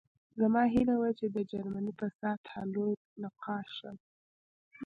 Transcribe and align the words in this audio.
زما 0.39 0.63
هیله 0.73 0.95
وه 0.97 1.09
چې 1.19 1.25
د 1.35 1.37
جرمني 1.51 1.93
په 1.99 2.07
سطحه 2.19 2.61
لوی 2.73 2.93
نقاش 3.21 3.67
شم 3.79 3.97